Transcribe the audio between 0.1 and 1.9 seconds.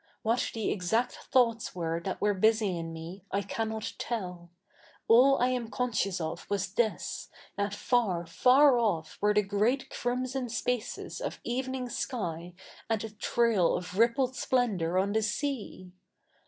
What the exact thoughts